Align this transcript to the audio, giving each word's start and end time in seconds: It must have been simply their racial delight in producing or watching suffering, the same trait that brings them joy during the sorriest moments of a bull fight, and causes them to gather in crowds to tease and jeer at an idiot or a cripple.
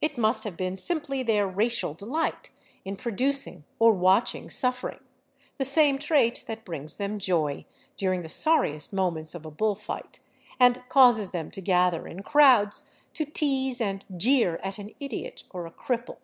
It 0.00 0.16
must 0.16 0.44
have 0.44 0.56
been 0.56 0.76
simply 0.76 1.24
their 1.24 1.48
racial 1.48 1.94
delight 1.94 2.50
in 2.84 2.94
producing 2.94 3.64
or 3.80 3.92
watching 3.92 4.48
suffering, 4.48 5.00
the 5.58 5.64
same 5.64 5.98
trait 5.98 6.44
that 6.46 6.64
brings 6.64 6.94
them 6.94 7.18
joy 7.18 7.64
during 7.96 8.22
the 8.22 8.28
sorriest 8.28 8.92
moments 8.92 9.34
of 9.34 9.44
a 9.44 9.50
bull 9.50 9.74
fight, 9.74 10.20
and 10.60 10.88
causes 10.88 11.32
them 11.32 11.50
to 11.50 11.60
gather 11.60 12.06
in 12.06 12.22
crowds 12.22 12.88
to 13.14 13.24
tease 13.24 13.80
and 13.80 14.04
jeer 14.16 14.60
at 14.62 14.78
an 14.78 14.94
idiot 15.00 15.42
or 15.50 15.66
a 15.66 15.72
cripple. 15.72 16.18